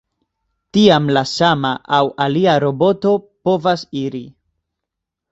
[0.75, 3.11] Tiam la sama aŭ alia roboto
[3.49, 4.23] povas iri.